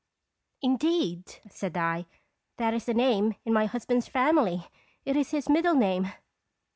[0.63, 2.07] "Indeed!" said I;
[2.57, 4.65] "that is a name in my husband's family.
[5.05, 6.09] It is his middle name."